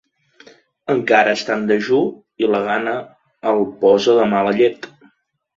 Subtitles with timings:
[0.93, 2.01] Encara està en dejú,
[2.45, 2.97] i la gana
[3.53, 4.91] el posa de mala llet.